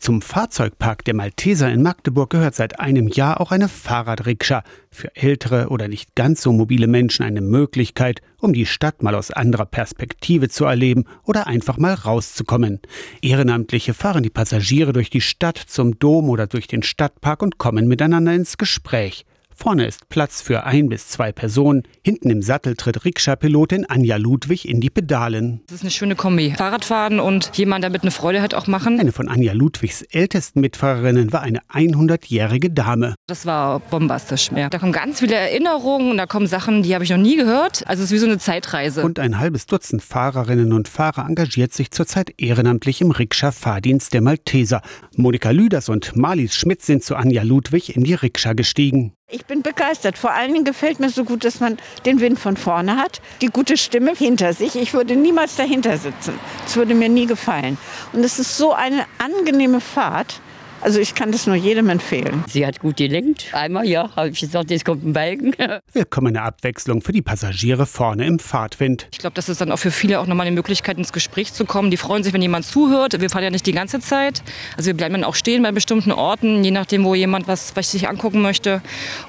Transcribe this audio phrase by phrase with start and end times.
[0.00, 4.64] Zum Fahrzeugpark der Malteser in Magdeburg gehört seit einem Jahr auch eine Fahrradrikscha.
[4.90, 9.30] Für ältere oder nicht ganz so mobile Menschen eine Möglichkeit, um die Stadt mal aus
[9.30, 12.80] anderer Perspektive zu erleben oder einfach mal rauszukommen.
[13.20, 17.86] Ehrenamtliche fahren die Passagiere durch die Stadt zum Dom oder durch den Stadtpark und kommen
[17.86, 19.26] miteinander ins Gespräch.
[19.62, 21.82] Vorne ist Platz für ein bis zwei Personen.
[22.02, 25.60] Hinten im Sattel tritt Rikscha-Pilotin Anja Ludwig in die Pedalen.
[25.66, 26.54] Das ist eine schöne Kombi.
[26.56, 28.98] Fahrradfahren und jemand damit eine Freude hat auch machen.
[28.98, 33.14] Eine von Anja Ludwigs ältesten Mitfahrerinnen war eine 100-jährige Dame.
[33.26, 34.50] Das war bombastisch.
[34.56, 34.70] Ja.
[34.70, 37.86] Da kommen ganz viele Erinnerungen und da kommen Sachen, die habe ich noch nie gehört.
[37.86, 39.04] Also es ist wie so eine Zeitreise.
[39.04, 44.80] Und ein halbes Dutzend Fahrerinnen und Fahrer engagiert sich zurzeit ehrenamtlich im Rikscha-Fahrdienst der Malteser.
[45.16, 49.12] Monika Lüders und Marlies Schmidt sind zu Anja Ludwig in die Rikscha gestiegen.
[49.32, 50.18] Ich bin begeistert.
[50.18, 53.46] Vor allen Dingen gefällt mir so gut, dass man den Wind von vorne hat, die
[53.46, 54.74] gute Stimme hinter sich.
[54.74, 56.36] Ich würde niemals dahinter sitzen.
[56.64, 57.78] Das würde mir nie gefallen.
[58.12, 60.40] Und es ist so eine angenehme Fahrt.
[60.82, 62.42] Also ich kann das nur jedem empfehlen.
[62.48, 63.46] Sie hat gut gelenkt.
[63.52, 65.54] Einmal, ja, habe ich gesagt, jetzt kommt ein Balken.
[65.92, 69.06] Willkommene Abwechslung für die Passagiere vorne im Fahrtwind.
[69.12, 71.66] Ich glaube, das ist dann auch für viele auch nochmal eine Möglichkeit, ins Gespräch zu
[71.66, 71.90] kommen.
[71.90, 73.20] Die freuen sich, wenn jemand zuhört.
[73.20, 74.42] Wir fahren ja nicht die ganze Zeit.
[74.78, 77.90] Also wir bleiben dann auch stehen bei bestimmten Orten, je nachdem, wo jemand was, was
[77.90, 78.80] sich angucken möchte.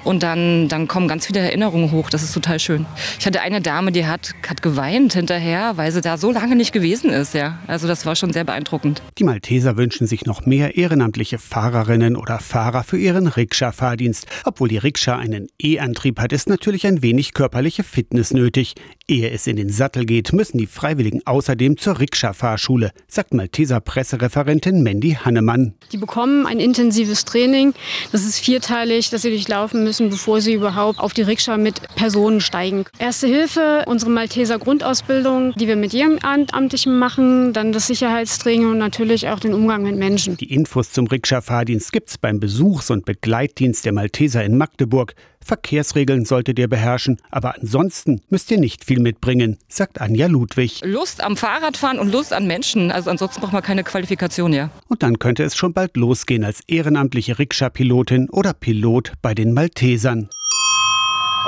[0.04, 2.08] Und dann, dann kommen ganz viele Erinnerungen hoch.
[2.08, 2.86] Das ist total schön.
[3.20, 6.72] Ich hatte eine Dame, die hat, hat geweint hinterher, weil sie da so lange nicht
[6.72, 7.34] gewesen ist.
[7.34, 7.58] Ja.
[7.66, 9.02] Also das war schon sehr beeindruckend.
[9.18, 14.26] Die Malteser wünschen sich noch mehr ehrenamtliche Fahrerinnen oder Fahrer für ihren Rikscha-Fahrdienst.
[14.44, 18.74] Obwohl die Rikscha einen E-Antrieb hat, ist natürlich ein wenig körperliche Fitness nötig.
[19.08, 24.82] Ehe es in den Sattel geht, müssen die Freiwilligen außerdem zur Rikscha-Fahrschule, sagt Malteser Pressereferentin
[24.82, 25.74] Mandy Hannemann.
[25.90, 27.74] Die bekommen ein intensives Training.
[28.12, 32.40] Das ist vierteilig, dass sie durchlaufen müssen, bevor sie überhaupt auf die Rikscha mit Personen
[32.40, 32.84] steigen.
[32.98, 38.78] Erste Hilfe, unsere Malteser Grundausbildung, die wir mit jedem Amtlichen machen, dann das Sicherheitstraining und
[38.78, 40.36] natürlich auch den Umgang mit Menschen.
[40.36, 45.14] Die Infos zum Rikscha-Fahrdienst gibt's beim Besuchs- und Begleitdienst der Malteser in Magdeburg.
[45.44, 50.80] Verkehrsregeln solltet ihr beherrschen, aber ansonsten müsst ihr nicht viel mitbringen, sagt Anja Ludwig.
[50.84, 52.90] Lust am Fahrradfahren und Lust an Menschen.
[52.90, 54.70] Also ansonsten braucht man keine Qualifikation, ja.
[54.88, 60.28] Und dann könnte es schon bald losgehen als ehrenamtliche Rikscha-Pilotin oder Pilot bei den Maltesern.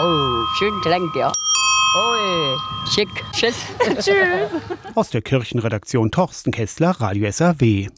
[0.01, 1.33] Oh, schön klingt, ja.
[1.97, 2.57] Oh,
[2.93, 3.09] schick.
[3.33, 3.55] Tschüss.
[4.97, 7.89] Aus der Kirchenredaktion Torsten Kessler, Radio SAW.